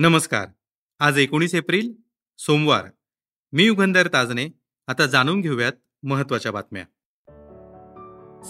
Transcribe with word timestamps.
नमस्कार. 0.00 0.46
आज 1.00 1.18
एकोणीस 1.18 1.54
एप्रिल 1.54 1.92
सोमवार. 2.38 2.84
मी 3.52 3.64
युगंधर 3.64 4.08
ताजने 4.12 4.48
आता 4.88 5.06
जाणून 5.06 5.40
घेऊयात 5.40 5.72
महत्त्वाच्या 6.02 6.52
बातम्या. 6.52 6.82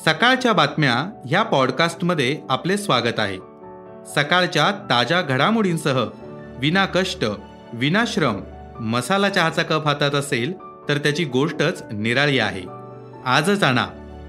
सकाळच्या 0.04 0.52
बातम्या 0.52 1.22
ह्या 1.26 1.42
पॉडकास्टमध्ये 1.42 2.40
आपले 2.50 2.76
स्वागत 2.76 3.18
आहे. 3.18 3.36
सकाळच्या 4.14 4.86
ताज्या 4.90 5.22
घडामोडींसह 5.22 6.06
विना 6.58 6.86
कष्ट 6.86 7.24
विनाश्रम 7.72 8.40
मसाला 8.80 9.30
चहाचा 9.30 9.62
कप 9.62 9.86
हातात 9.86 10.10
असेल 10.10 10.52
तर 10.88 10.98
त्याची 10.98 11.24
गोष्टच 11.24 11.82
निराळी 11.92 12.38
आहे. 12.38 12.62
आजच 13.24 13.62
आणा. 13.62 13.86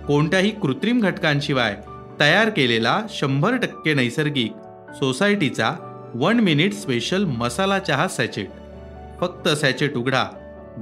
कोणत्याही 0.08 0.60
कृत्रिम 0.60 1.00
घटकांशिवाय 1.00 1.78
तयार 2.20 2.50
केलेला 2.50 3.06
शंभर 3.10 3.58
टक्के 3.58 3.94
नैसर्गिक 3.94 4.52
सोसायटीचा 4.94 5.88
वन 6.16 6.40
मिनिट 6.40 6.74
स्पेशल 6.74 7.24
मसाला 7.24 7.80
चहा 7.80 8.08
सॅचेट. 8.08 8.50
फक्त 9.20 9.50
सॅचेट 9.50 9.96
उघडा 9.96 10.26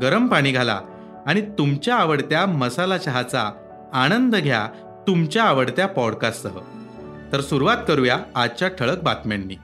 गरम 0.02 0.28
पाणी 0.28 0.52
घाला 0.52 0.82
आणि 1.28 1.42
तुमच्या 1.42 1.96
आवडत्या 1.96 2.46
मसाला 2.46 2.98
चहाचा 2.98 3.52
आनंद 3.94 4.36
घ्या 4.36 4.68
तुमच्या 5.08 5.44
आवडत्या 5.44 5.88
पॉडकास्टसह. 5.88 6.60
तर 7.32 7.42
सुरुवात 7.42 7.78
करूया 7.88 8.18
आजच्या 8.36 8.68
ठळक 8.68 9.04
बातम्यांनी. 9.04 9.56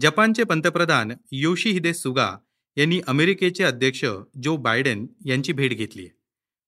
जपानचे 0.00 0.44
पंतप्रधान 0.44 1.12
योशिहिदे 1.32 1.94
सुगा 1.94 2.28
यांनी 2.76 3.00
अमेरिकेचे 3.06 3.64
अध्यक्ष 3.64 4.04
जो 4.42 4.56
बायडेन 4.56 5.06
यांची 5.26 5.52
भेट 5.52 5.72
घेतली 5.72 6.02
आहे. 6.02 6.14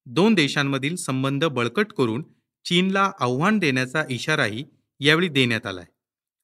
दोन 0.06 0.34
देशांमधील 0.34 0.96
संबंध 0.96 1.44
बळकट 1.44 1.92
करून 1.92 2.22
चीनला 2.64 3.10
आव्हान 3.20 3.58
देण्याचा 3.58 4.04
इशाराही 4.10 4.64
यावेळी 5.00 5.28
देण्यात 5.28 5.66
आलाय 5.66 5.84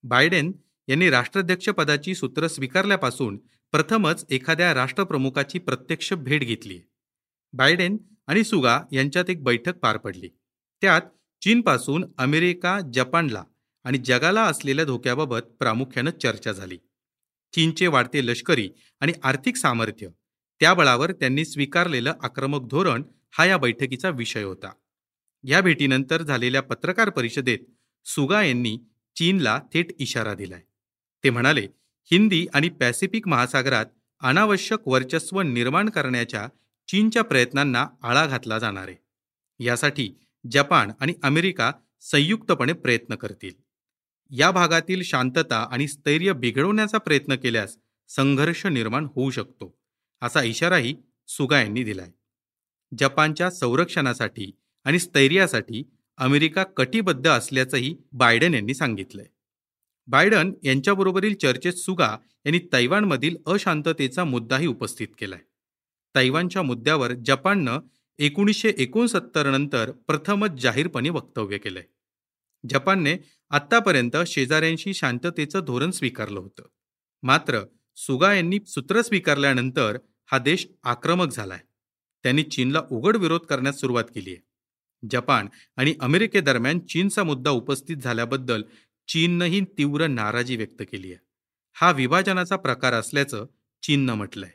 बायडेन 0.04 0.52
यांनी 0.88 1.10
राष्ट्राध्यक्षपदाची 1.10 2.14
सूत्र 2.14 2.46
स्वीकारल्यापासून 2.46 3.36
प्रथमच 3.72 4.24
एखाद्या 4.30 4.72
राष्ट्रप्रमुखाची 4.74 5.58
प्रत्यक्ष 5.58 6.12
भेट 6.12 6.42
घेतली 6.42 6.78
बायडेन 7.52 7.96
आणि 8.26 8.44
सुगा 8.44 8.80
यांच्यात 8.92 9.30
एक 9.30 9.42
बैठक 9.42 9.76
पार 9.76 9.96
पडली. 9.96 10.28
त्यात 10.82 11.00
चीनपासून 11.42 12.04
अमेरिका 12.18 12.78
जपानला 12.94 13.44
आणि 13.84 13.98
जगाला 13.98 14.42
असलेल्या 14.42 14.84
धोक्याबाबत 14.84 15.40
प्रामुख्यानं 15.58 16.10
चर्चा 16.10 16.52
झाली. 16.52 16.78
चीनचे 17.54 17.86
वाढते 17.86 18.26
लष्करी 18.26 18.70
आणि 19.00 19.12
आर्थिक 19.22 19.56
सामर्थ्य. 19.56 20.08
त्या 20.60 20.74
बळावर 20.74 21.12
त्यांनी 21.12 21.44
स्वीकारलेलं 21.44 22.12
आक्रमक 22.22 22.68
धोरण 22.70 23.02
हा 23.30 23.44
या 23.44 23.56
बैठकीचा 23.56 24.08
विषय 24.08 24.42
होता. 24.42 24.72
या 25.44 25.60
भेटीनंतर 25.60 26.22
झालेल्या 26.22 26.62
पत्रकार 26.62 27.10
परिषदेत 27.10 27.58
सुगा 28.04 28.42
यांनी 28.42 28.78
चीनला 29.16 29.60
थेट 29.72 29.86
इशारा 29.98 30.34
दिलाय. 30.34 30.60
ते 31.24 31.30
म्हणाले 31.30 31.68
हिंदी 32.10 32.46
आणि 32.54 32.68
पॅसिफिक 32.68 33.28
महासागरात 33.28 33.86
अनावश्यक 34.20 34.78
वर्चस्व 34.86 35.40
निर्माण 35.40 35.88
करण्याच्या 35.88 36.48
चीनच्या 36.88 37.24
प्रयत्नांना 37.24 37.86
आळा 38.02 38.26
घातला 38.26 38.58
जाणार 38.58 38.88
आहे. 38.88 38.96
यासाठी 39.64 40.12
जपान 40.50 40.90
आणि 41.00 41.14
अमेरिका 41.22 41.72
संयुक्तपणे 42.00 42.72
प्रयत्न 42.72 43.14
करतील. 43.14 43.50
या 44.30 44.50
भागातील 44.50 45.02
शांतता 45.02 45.68
आणि 45.70 45.88
स्थैर्य 45.88 46.32
बिघडवण्याचा 46.32 46.98
प्रयत्न 46.98 47.34
केल्यास 47.34 47.76
संघर्ष 48.08 48.66
निर्माण 48.66 49.04
होऊ 49.04 49.30
शकतो 49.30 49.78
असा 50.22 50.42
इशाराही 50.42 50.96
सुगा 51.28 51.60
यांनी 51.60 51.84
दिलाय. 51.84 52.10
जपानच्या 52.98 53.50
संरक्षणासाठी 53.50 54.50
आणि 54.84 54.98
स्थैर्यासाठी 54.98 55.90
अमेरिका 56.16 56.64
कटिबद्ध 56.64 57.28
असल्याचंही 57.28 57.96
बायडन 58.12 58.54
यांनी 58.54 58.74
सांगितलंय. 58.74 59.26
बायडन 60.06 60.52
यांच्याबरोबरील 60.64 61.34
चर्चेत 61.34 61.72
सुगा 61.72 62.16
यांनी 62.46 62.58
तैवानमधील 62.72 63.36
अशांततेचा 63.46 64.24
मुद्दाही 64.24 64.66
उपस्थित 64.66 65.08
केलाय. 65.18 65.40
तैवानच्या 66.14 66.62
मुद्द्यावर 66.62 67.12
जपाननं 67.12 67.80
एकोणीसशे 68.18 68.72
एकोणसत्तर 68.78 69.50
नंतर 69.50 69.90
प्रथमच 69.90 70.50
जाहीरपणे 70.50 71.08
वक्तव्य 71.08 71.58
केलंय. 71.58 71.82
जपानने 72.68 73.16
आत्तापर्यंत 73.50 74.16
शेजाऱ्यांशी 74.26 74.94
शांततेचं 74.94 75.60
धोरण 75.64 75.90
स्वीकारलं 75.90 76.40
होतं. 76.40 76.62
मात्र 77.22 77.60
सुगा 77.96 78.34
यांनी 78.34 78.58
सूत्र 78.66 79.02
स्वीकारल्यानंतर 79.02 79.98
हा 80.26 80.38
देश 80.38 80.68
आक्रमक 80.82 81.32
झालाय. 81.32 81.58
त्यांनी 82.22 82.42
चीनला 82.42 82.82
उघड 82.90 83.16
विरोध 83.16 83.40
करण्यास 83.40 83.80
सुरुवात 83.80 84.04
केली 84.04 84.30
आहे. 84.30 84.44
जपान 85.10 85.48
आणि 85.76 85.94
अमेरिकेदरम्यान 86.00 86.78
चीनचा 86.78 87.24
मुद्दा 87.24 87.50
उपस्थित 87.50 87.96
झाल्याबद्दल 87.96 88.62
चीननंही 89.08 89.60
तीव्र 89.60 90.06
नाराजी 90.06 90.56
व्यक्त 90.56 90.82
केली 90.92 91.12
आहे. 91.12 91.24
हा 91.74 91.90
विभाजनाचा 91.90 92.56
प्रकार 92.56 92.92
असल्याचं 92.92 93.46
चीननं 93.82 94.14
म्हटलंय. 94.14 94.50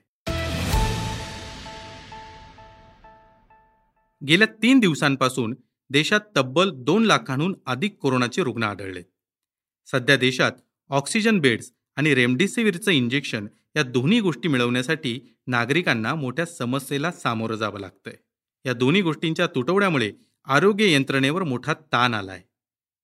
गेल्या 4.28 4.48
तीन 4.64 4.80
दिवसांपासून 4.80 5.56
देशात 5.92 6.20
तब्बल 6.36 6.72
दोन 6.74 7.04
लाखांहून 7.04 7.56
अधिक 7.66 7.98
कोरोनाचे 7.98 8.44
रुग्ण 8.44 8.64
आढळले. 8.64 9.02
सध्या 9.92 10.18
देशात 10.18 10.52
ऑक्सिजन 10.90 11.40
बेड्स 11.40 11.72
आणि 11.96 12.16
रेमडेसिवीरचं 12.16 12.92
इंजेक्शन 12.92 13.48
या 13.76 13.84
दोन्ही 13.84 14.20
गोष्टी 14.20 14.48
मिळवण्यासाठी 14.48 15.20
नागरिकांना 15.48 16.16
मोठ्या 16.16 16.46
समस्येला 16.46 17.12
सामोरं 17.12 17.56
जावं 17.56 17.80
लागतंय. 17.80 18.16
या 18.66 18.74
दोन्ही 18.74 19.02
गोष्टींच्या 19.02 19.48
तुटवड्यामुळे 19.48 20.12
आरोग्य 20.46 20.94
यंत्रणेवर 20.94 21.44
मोठा 21.44 21.74
ताण 21.74 22.14
आलाय. 22.14 22.42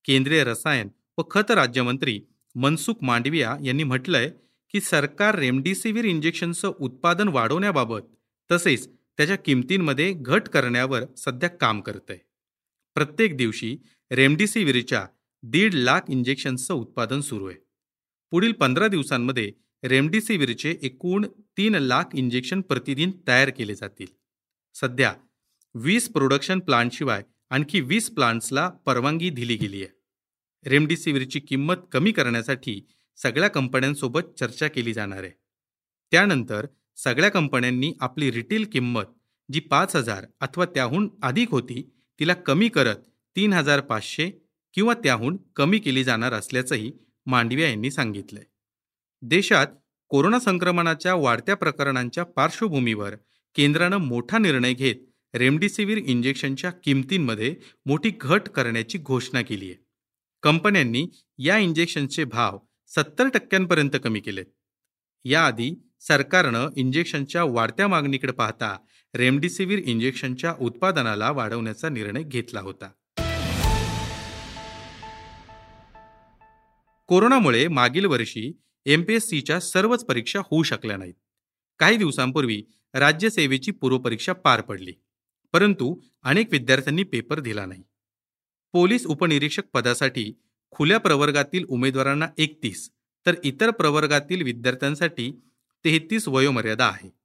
केंद्रीय 0.05 0.43
रसायन 0.43 0.87
व 1.17 1.21
खत 1.31 1.51
राज्यमंत्री 1.51 2.21
मनसुख 2.55 2.95
मांडविया 3.01 3.57
यांनी 3.63 3.83
म्हटलंय 3.83 4.31
की 4.69 4.81
सरकार 4.81 5.39
रेमडेसिवीर 5.39 6.05
इंजेक्शनचं 6.05 6.71
उत्पादन 6.79 7.27
वाढवण्याबाबत 7.27 8.01
तसेच 8.51 8.89
त्याच्या 9.17 9.35
किमतींमध्ये 9.35 10.13
घट 10.13 10.47
करण्यावर 10.47 11.03
सध्या 11.17 11.49
काम 11.49 11.81
करतंय. 11.81 12.17
प्रत्येक 12.95 13.35
दिवशी 13.37 13.75
रेमडेसिवीरच्या 14.11 15.05
दीड 15.43 15.73
लाख 15.73 16.01
इंजेक्शन्सचं 16.09 16.73
उत्पादन 16.73 17.21
सुरू 17.21 17.47
आहे. 17.47 17.57
पुढील 18.31 18.51
पंधरा 18.51 18.87
दिवसांमध्ये 18.87 19.51
रेमडेसिवीरचे 19.83 20.77
एकूण 20.81 21.25
तीन 21.57 21.75
लाख 21.75 22.03
इंजेक्शन 22.13 22.61
प्रतिदिन 22.61 23.11
तयार 23.27 23.49
केले 23.49 23.75
जातील. 23.75 24.07
सध्या 24.75 25.13
वीस 25.75 26.09
प्रोडक्शन 26.09 26.59
प्लांटशिवाय 26.59 27.23
आणखी 27.49 27.81
वीस 27.81 28.09
प्लांट्सला 28.09 28.69
परवानगी 28.85 29.29
दिली 29.29 29.55
गेली 29.55 29.83
आहे. 29.83 30.69
रेमडेसिवीरची 30.69 31.39
किंमत 31.39 31.75
कमी 31.91 32.11
करण्यासाठी 32.11 32.81
सगळ्या 33.17 33.49
कंपन्यांसोबत 33.49 34.39
चर्चा 34.39 34.67
केली 34.67 34.93
जाणार 34.93 35.23
आहे. 35.23 35.31
त्यानंतर 36.11 36.65
सगळ्या 36.97 37.29
कंपन्यांनी 37.29 37.93
आपली 37.99 38.31
रिटेल 38.31 38.65
किंमत 38.73 39.13
जी 39.53 39.59
पाच 39.59 39.95
हजार 39.95 40.25
अथवा 40.41 40.65
त्याहून 40.65 41.09
अधिक 41.21 41.51
होती 41.51 41.89
तिला 42.19 42.33
कमी 42.33 42.69
करत 42.69 42.95
तीन 43.35 43.53
हजार 43.53 43.81
पाचशे 43.81 44.29
किंवा 44.73 44.93
त्याहून 44.93 45.37
कमी 45.55 45.79
केली 45.79 46.03
जाणार 46.03 46.33
असल्याचंही 46.33 46.91
मांडविया 47.25 47.69
यांनी 47.69 47.91
सांगितलंय. 47.91 48.43
देशात 49.21 49.67
कोरोना 50.09 50.39
संक्रमणाच्या 50.39 51.15
वाढत्या 51.15 51.55
प्रकरणांच्या 51.55 52.23
पार्श्वभूमीवर 52.23 53.15
केंद्रानं 53.55 53.97
मोठा 53.97 54.37
निर्णय 54.37 54.73
घेत 54.73 54.95
रेमडेसिवीर 55.33 55.97
इंजेक्शनच्या 55.97 56.71
किमतींमध्ये 56.71 57.55
मोठी 57.85 58.11
घट 58.21 58.41
करण्याची 58.41 58.97
घोषणा 58.97 59.41
केली 59.41 59.65
आहे. 59.65 59.83
कंपन्यांनी 60.43 61.07
या 61.37 61.57
इंजेक्शनचे 61.57 62.23
भाव 62.23 62.59
सत्तर 62.87 63.27
टक्क्यांपर्यंत 63.27 63.89
कमी 64.03 64.19
केलेत. 64.19 64.45
याआधी 65.25 65.91
सरकारनं 65.99 66.69
इंजेक्शनच्या 66.75 67.43
वाढत्या 67.43 67.87
मागणीकडे 67.87 68.31
पाहता 68.31 68.77
रेमडेसिवीर 69.15 69.81
इंजेक्शनच्या 69.85 70.55
उत्पादनाला 70.59 71.31
वाढवण्याचा 71.31 71.89
निर्णय 71.89 72.23
घेतला 72.23 72.59
होता. 72.59 72.89
कोरोनामुळे 77.07 77.67
मागील 77.67 78.05
वर्षी 78.05 78.61
एमपीएससीच्या 78.85 79.59
सर्वच 79.59 80.05
परीक्षा 80.05 80.39
होऊ 80.39 80.63
शकल्या 80.63 80.97
नाहीत. 80.97 81.13
काही 81.79 81.97
दिवसांपूर्वी 81.97 82.63
राज्यसेवेची 82.93 83.71
पूर्वपरीक्षा 83.71 84.33
पार 84.33 84.61
पडली. 84.61 84.93
परंतु 85.53 86.01
अनेक 86.23 86.47
विद्यार्थ्यांनी 86.51 87.03
पेपर 87.03 87.39
दिला 87.39 87.65
नाही. 87.65 87.83
पोलीस 88.71 89.05
उपनिरीक्षक 89.05 89.63
पदासाठी 89.73 90.33
खुल्या 90.71 90.97
प्रवर्गातील 90.97 91.65
उमेदवारांना 91.65 92.27
एकतीस 92.37 92.91
तर 93.25 93.35
इतर 93.43 93.71
प्रवर्गातील 93.71 94.41
विद्यार्थ्यांसाठी 94.41 95.31
तेहतीस 95.85 96.27
वयोमर्यादा 96.27 96.87
आहे. 96.87 97.24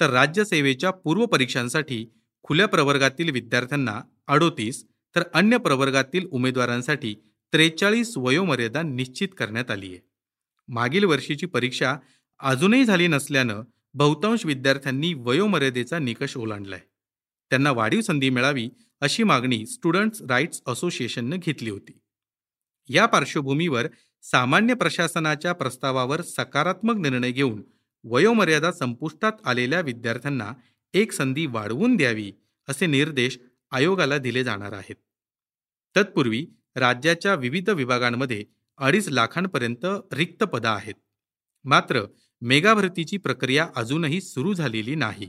तर 0.00 0.10
राज्यसेवेच्या 0.10 0.90
पूर्वपरीक्षांसाठी 0.90 2.06
खुल्या 2.42 2.66
प्रवर्गातील 2.66 3.30
विद्यार्थ्यांना 3.30 4.00
अडोतीस 4.26 4.84
तर 5.16 5.22
अन्य 5.34 5.58
प्रवर्गातील 5.58 6.26
उमेदवारांसाठी 6.30 7.14
त्रेचाळीस 7.52 8.16
वयोमर्यादा 8.16 8.82
निश्चित 8.82 9.28
करण्यात 9.38 9.70
आली 9.70 9.88
आहे. 9.88 9.98
मागील 10.68 11.04
वर्षीची 11.04 11.46
परीक्षा 11.46 11.96
अजूनही 12.38 12.84
झाली 12.84 13.06
नसल्यानं 13.06 13.62
बहुतांश 13.94 14.46
विद्यार्थ्यांनी 14.46 15.14
वयोमर्यादेचा 15.14 15.98
निकष 15.98 16.36
ओलांडलाय. 16.36 16.80
त्यांना 17.50 17.70
वाढीव 17.70 18.00
संधी 18.00 18.30
मिळावी 18.30 18.68
अशी 19.00 19.22
मागणी 19.22 19.66
स्टुडंट्स 19.66 20.22
राईट्स 20.22 20.62
असोसिएशननं 20.66 21.36
घेतली 21.36 21.70
होती. 21.70 21.98
या 22.88 23.06
पार्श्वभूमीवर 23.06 23.86
सामान्य 24.22 24.74
प्रशासनाच्या 24.74 25.52
प्रस्तावावर 25.52 26.22
सकारात्मक 26.22 26.96
निर्णय 26.96 27.30
घेऊन 27.30 27.62
वयोमर्यादा 28.04 28.72
संपुष्टात 28.72 29.32
आलेल्या 29.44 29.80
विद्यार्थ्यांना 29.80 30.52
एक 30.94 31.12
संधी 31.12 31.46
वाढवून 31.46 31.96
द्यावी 31.96 32.32
असे 32.68 32.86
निर्देश 32.86 33.38
आयोगाला 33.70 34.18
दिले 34.18 34.44
जाणार 34.44 34.72
आहेत. 34.72 34.96
तत्पूर्वी 35.96 36.46
राज्याच्या 36.76 37.34
विविध 37.34 37.70
विभागांमध्ये 37.70 38.44
अडीच 38.78 39.08
लाखांपर्यंत 39.08 39.86
रिक्त 40.12 40.44
पदं 40.44 40.68
आहेत. 40.68 40.94
मात्र 41.64 42.02
मेगा 42.40 42.74
भरतीची 42.74 43.16
प्रक्रिया 43.16 43.68
अजूनही 43.76 44.20
सुरू 44.20 44.54
झालेली 44.54 44.94
नाही. 44.94 45.28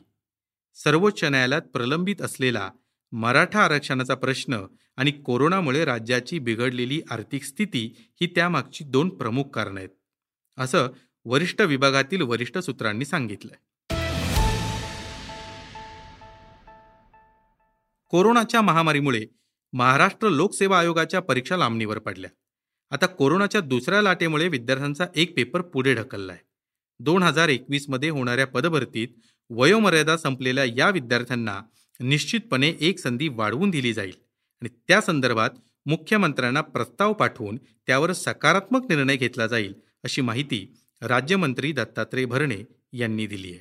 सर्वोच्च 0.73 1.23
न्यायालयात 1.23 1.61
प्रलंबित 1.61 2.21
असलेला 2.21 2.71
मराठा 3.11 3.63
आरक्षणाचा 3.63 4.15
प्रश्न 4.15 4.65
आणि 4.97 5.11
कोरोनामुळे 5.11 5.85
राज्याची 5.85 6.39
बिघडलेली 6.39 7.01
आर्थिक 7.09 7.43
स्थिती 7.43 7.95
ही 8.21 8.27
त्यामागची 8.27 8.83
दोन 8.83 9.09
प्रमुख 9.09 9.43
कारणं 9.43 9.77
आहेत. 9.77 9.89
असं 10.57 10.87
वरिष्ठ 11.25 11.61
विभागातील 11.61 12.21
वरिष्ठ 12.21 12.57
सूत्रांनी 12.57 13.05
सांगितलंय. 13.05 13.55
कोरोनाच्या 18.07 18.61
महामारीमुळे 18.61 19.25
महाराष्ट्र 19.73 20.29
लोकसेवा 20.29 20.79
आयोगाच्या 20.79 21.19
परीक्षा 21.19 21.57
लांबणीवर 21.57 21.99
पडल्या. 21.99 22.29
आता 22.91 23.05
कोरोनाच्या 23.05 23.61
दुसऱ्या 23.61 24.01
लाटेमुळे 24.01 24.47
विद्यार्थ्यांचा 24.47 25.05
एक 25.15 25.35
पेपर 25.35 25.61
पुढे 25.61 25.93
ढकललाय. 25.93 26.37
दोन 26.99 27.23
हजार 27.23 27.49
एकवीसमध्ये 27.49 28.09
होणाऱ्या 28.09 28.47
पदभरतीत 28.47 29.07
वयोमर्यादा 29.49 30.17
संपलेल्या 30.17 30.63
या 30.65 30.89
विद्यार्थ्यांना 30.89 31.61
निश्चितपणे 31.99 32.73
एक 32.79 32.99
संधी 32.99 33.27
वाढवून 33.27 33.69
दिली 33.69 33.93
जाईल 33.93 34.13
आणि 34.61 34.69
त्या 34.87 35.01
संदर्भात 35.01 35.49
मुख्यमंत्र्यांना 35.85 36.61
प्रस्ताव 36.61 37.13
पाठवून 37.13 37.57
त्यावर 37.87 38.13
सकारात्मक 38.13 38.85
निर्णय 38.89 39.15
घेतला 39.15 39.47
जाईल 39.47 39.73
अशी 40.03 40.21
माहिती 40.21 40.73
राज्यमंत्री 41.03 41.71
दत्तात्रय 41.71 42.25
भरणे 42.25 42.57
यांनी 42.93 43.27
दिली 43.27 43.53
आहे. 43.53 43.59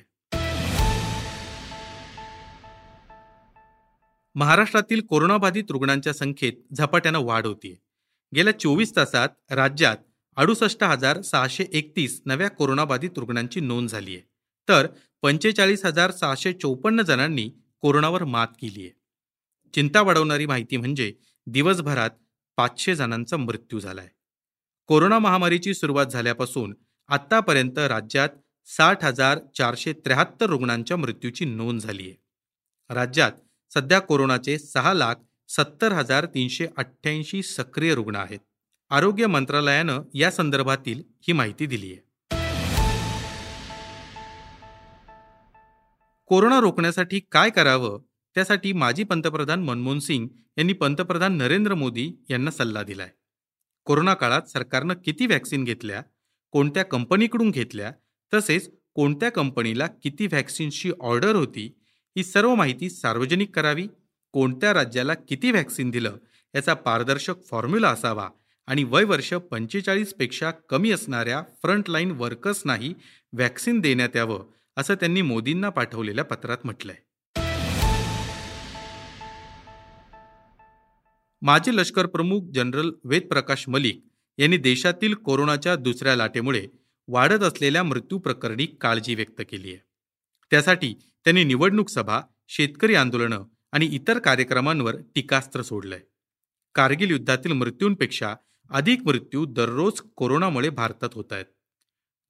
महाराष्ट्रातील 4.35 5.01
कोरोनाबाधित 5.01 5.63
रुग्णांच्या 5.69 6.13
संख्येत 6.13 6.53
झपाट्यानं 6.77 7.19
वाढ 7.19 7.45
होतीये. 7.45 7.75
गेल्या 8.35 8.59
चोवीस 8.59 8.95
तासात 8.95 9.29
राज्यात 9.51 9.97
अडुसष्ट 10.35 10.83
हजार 10.83 11.21
सहाशे 11.21 11.65
एकतीस 11.73 12.21
नव्या 12.25 12.49
कोरोनाबाधित 12.49 13.09
रुग्णांची 13.17 13.59
नोंद 13.59 13.89
झाली 13.89 14.15
आहे. 14.15 14.29
तर 14.69 14.87
पंचेचाळीस 15.21 15.85
हजार 15.85 16.11
सहाशे 16.11 16.53
चौपन्न 16.53 17.01
जणांनी 17.01 17.51
कोरोनावर 17.79 18.23
मात 18.23 18.47
केली 18.61 18.81
आहे. 18.81 19.01
चिंता 19.73 20.01
वाढवणारी 20.01 20.45
माहिती 20.45 20.77
म्हणजे 20.77 21.13
दिवसभरात 21.47 22.09
पाचशे 22.57 22.95
जणांचा 22.95 23.37
मृत्यू 23.37 23.79
झालाय. 23.79 24.07
कोरोना 24.87 25.19
महामारीची 25.19 25.73
सुरुवात 25.73 26.05
झाल्यापासून 26.05 26.73
आतापर्यंत 27.11 27.77
राज्यात 27.77 28.29
साठ 28.65 29.05
हजार 29.05 29.39
चारशे 29.57 29.93
त्र्याहत्तर 29.93 30.45
रुग्णांच्या 30.45 30.97
मृत्यूची 30.97 31.45
नोंद 31.45 31.79
झाली 31.81 32.03
आहे. 32.03 32.21
राज्यात 32.93 33.31
सध्या 33.73 33.99
कोरोनाचे 33.99 34.59
सहा 34.59 34.93
लाख 34.93 35.15
सत्तर 35.49 35.91
हजार 35.91 36.25
तीनशे 36.25 36.67
अठ्ठ्याऐंशी 36.77 37.43
सक्रिय 37.43 37.95
रुग्ण 37.95 38.15
आहेत. 38.15 38.39
आरोग्य 38.89 39.27
मंत्रालयानं 39.27 40.01
या 40.13 40.31
संदर्भातील 40.31 41.03
ही 41.21 41.33
माहिती 41.33 41.65
दिली 41.65 41.93
आहे. 41.93 42.11
कोरोना 46.25 46.59
रोखण्यासाठी 46.59 47.19
काय 47.19 47.49
करावं? 47.49 48.01
त्यासाठी 48.35 48.73
माजी 48.73 49.03
पंतप्रधान 49.03 49.63
मनमोहन 49.63 49.99
सिंग 49.99 50.27
यांनी 50.57 50.73
पंतप्रधान 50.73 51.33
नरेंद्र 51.33 51.73
मोदी 51.73 52.25
यांना 52.29 52.51
सल्ला 52.51 52.83
दिलाय. 52.83 53.09
कोरोना 53.85 54.13
काळात 54.13 54.41
सरकारनं 54.41 54.93
किती 55.05 55.25
व्हॅक्सिन 55.25 55.63
घेतल्या? 55.63 56.01
कोणत्या 56.51 56.85
कंपनीकडून 56.85 57.51
घेतल्या 57.51 57.91
तसेच 58.33 58.71
कोणत्या 58.93 59.31
कंपनीला 59.31 59.87
किती 59.87 60.27
व्हॅक्सिनची 60.27 60.91
ऑर्डर 61.01 61.35
होती 61.35 61.77
ही 62.17 62.23
सर्व 62.23 62.55
माहिती 62.55 62.89
सार्वजनिक 62.89 63.55
करावी 63.55 63.87
कोणत्या 64.31 64.73
राज्याला 64.73 65.13
किती 65.13 65.51
व्हॅक्सिन 65.51 65.89
दिलं 65.89 66.17
याचा 66.55 66.73
पारदर्शक 66.73 67.43
फॉर्म्युला 67.51 67.89
असावा 67.89 68.29
आणि 68.67 68.83
वय 68.83 69.03
वर्ष 69.03 69.33
पंचेचाळीसपेक्षा 69.33 70.51
कमी 70.51 70.91
असणाऱ्या 70.91 71.41
फ्रंटलाईन 71.41 72.11
वर्कर्सनाही 72.11 72.93
व्हॅक्सिन 73.33 73.79
देण्यात 73.79 74.15
यावं 74.15 74.43
असं 74.77 74.95
त्यांनी 74.95 75.21
मोदींना 75.21 75.69
पाठवलेल्या 75.69 76.25
पत्रात 76.25 76.57
म्हटलंय. 76.63 76.95
माजी 81.41 81.75
लष्कर 81.75 82.05
प्रमुख 82.05 82.41
जनरल 82.53 82.91
वेद 83.03 83.27
प्रकाश 83.27 83.67
मलिक 83.67 84.10
यांनी 84.37 84.57
देशातील 84.57 85.13
कोरोनाच्या 85.13 85.75
दुसऱ्या 85.75 86.15
लाटेमुळे 86.15 86.67
वाढत 87.07 87.43
असलेल्या 87.43 87.83
मृत्यू 87.83 88.19
प्रकरणी 88.19 88.65
काळजी 88.65 89.15
व्यक्त 89.15 89.41
केली 89.49 89.67
आहे. 89.67 89.77
त्यासाठी 90.51 90.93
त्यांनी 91.23 91.43
निवडणूक 91.43 91.89
सभा 91.89 92.21
शेतकरी 92.47 92.95
आंदोलनं 92.95 93.43
आणि 93.71 93.85
इतर 93.85 94.19
कार्यक्रमांवर 94.19 94.95
टीकास्त्र 95.15 95.61
सोडलंय. 95.61 95.99
कारगिल 96.75 97.11
युद्धातील 97.11 97.51
मृत्यूंपेक्षा 97.51 98.35
अधिक 98.69 99.01
मृत्यू 99.05 99.45
दररोज 99.45 100.01
कोरोनामुळे 100.15 100.69
भारतात 100.69 101.09
होत 101.13 101.33
आहेत. 101.33 101.45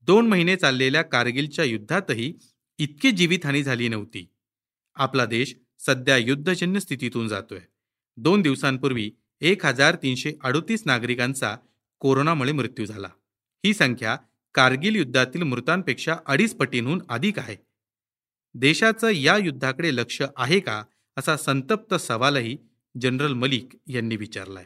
दोन 0.02 0.28
महिने 0.28 0.56
चाललेल्या 0.56 1.02
कारगिलच्या 1.02 1.66
युद्धातही 1.66 2.34
इतकी 2.78 3.12
जीवितहानी 3.12 3.64
झाली 3.64 3.88
नव्हती. 3.88 4.28
आपला 4.96 5.26
देश 5.26 5.56
सध्या 5.80 6.18
युद्धजन्य 6.18 6.80
स्थितीतून 6.80 7.28
जातोय. 7.28 7.60
दोन 8.18 8.42
दिवसांपूर्वी 8.42 9.12
एक 9.42 9.66
हजार 9.66 9.96
तीनशे 9.96 10.34
अडोतीस 10.44 10.84
नागरिकांचा 10.86 11.58
कोरोनामुळे 12.02 12.52
मृत्यू 12.52 12.86
झाला. 12.86 13.08
ही 13.66 13.74
संख्या 13.74 14.18
कारगिल 14.54 14.96
युद्धातील 14.96 15.44
मृतांपेक्षा 15.44 16.16
अडीच 16.26 16.56
पटींहून 16.56 17.02
अधिक 17.10 17.40
आहे. 17.40 17.56
देशाचं 18.54 19.10
या 19.10 19.38
युद्धाकडे 19.38 19.96
लक्ष 19.96 20.22
आहे 20.36 20.60
का 20.60 20.84
असा 21.18 21.38
संतप्त 21.38 21.94
सवालही 21.94 22.58
जनरल 23.02 23.34
मलिक 23.34 23.70
यांनी 23.88 24.16
विचारलाय. 24.16 24.66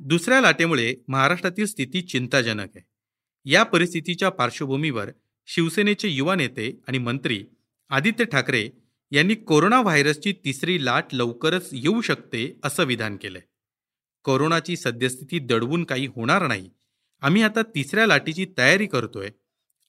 दुसऱ्या 0.00 0.40
लाटेमुळे 0.40 0.94
महाराष्ट्रातील 1.08 1.66
स्थिती 1.66 2.02
चिंताजनक 2.02 2.68
आहे. 2.76 2.84
या 3.44 3.62
परिस्थितीच्या 3.62 4.28
पार्श्वभूमीवर 4.28 5.10
शिवसेनेचे 5.46 6.08
युवा 6.08 6.34
नेते 6.34 6.80
आणि 6.88 6.98
मंत्री 6.98 7.44
आदित्य 7.88 8.24
ठाकरे 8.24 8.70
यांनी 9.12 9.34
कोरोना 9.34 9.80
व्हायरसची 9.80 10.32
तिसरी 10.32 10.84
लाट 10.84 11.04
लवकरच 11.12 11.68
येऊ 11.72 12.00
शकते 12.00 12.56
असं 12.64 12.84
विधान 12.84 13.16
केलंय. 13.16 13.42
कोरोनाची 14.24 14.76
सद्यस्थिती 14.76 15.38
दडवून 15.38 15.84
काही 15.84 16.06
होणार 16.06 16.46
नाही. 16.46 16.70
आम्ही 17.20 17.42
आता 17.42 17.62
तिसऱ्या 17.62 18.06
लाटेची 18.06 18.46
तयारी 18.58 18.86
करतोय. 18.86 19.30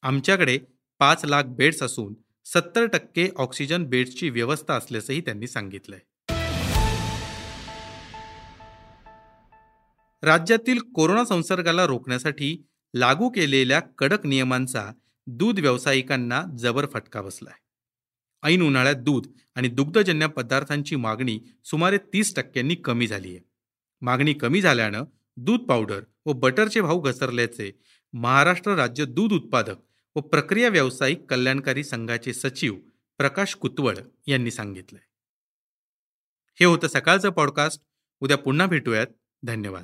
आमच्याकडे 0.02 0.60
पाच 1.00 1.26
लाख 1.26 1.44
बेड्स 1.44 1.84
असून 1.84 2.14
सत्तर 2.46 2.86
टक्के 2.86 3.30
ऑक्सिजन 3.36 3.84
बेड्सची 3.84 4.30
व्यवस्था 4.30 4.74
असल्याचंही 4.74 5.22
त्यांनी 5.22 5.48
सांगितलंय. 5.48 6.00
राज्यातील 10.24 10.80
कोरोना 10.80 11.26
संसर्गाला 11.26 11.86
रोखण्यासाठी 11.86 12.66
लागू 12.94 13.30
केलेल्या 13.30 13.80
कडक 13.80 14.26
नियमांचा 14.26 14.92
दूध 15.28 15.60
व्यावसायिकांना 15.60 16.44
जबर 16.58 16.86
फटका 16.86 17.22
बसलाय. 17.22 17.63
ऐन 18.44 18.62
उन्हाळ्यात 18.62 18.96
दूध 18.96 19.28
आणि 19.56 19.68
दुग्धजन्य 19.68 20.28
पदार्थांची 20.28 20.96
मागणी 20.96 21.40
सुमारे 21.66 21.98
तीस 21.98 22.36
टक्क्यांनी 22.36 22.76
कमी 22.76 23.08
झाली 23.08 23.30
आहे. 23.30 23.40
मागणी 24.02 24.34
कमी 24.34 24.62
झाल्यानं 24.62 25.04
दूध 25.38 25.60
पावडर 25.60 26.02
व 26.26 26.34
बटरचे 26.34 26.82
भाव 26.82 27.00
घसरल्याचे 27.00 27.72
महाराष्ट्र 28.14 28.76
राज्य 28.76 29.06
दूध 29.06 29.34
उत्पादक 29.34 29.76
व 30.16 30.20
प्रक्रिया 30.20 30.70
व्यावसायिक 30.70 31.26
कल्याणकारी 31.30 31.84
संघाचे 31.84 32.34
सचिव 32.34 32.76
प्रकाश 33.18 33.56
कुतवळ 33.56 33.98
यांनी 34.28 34.52
सांगितलंय. 34.52 35.06
हे 36.60 36.66
होतं 36.66 36.88
सकाळचं 36.88 37.30
पॉडकास्ट. 37.30 37.82
उद्या 38.20 38.38
पुन्हा 38.38 38.68
भेटूयात. 38.68 39.08
धन्यवाद. 39.44 39.84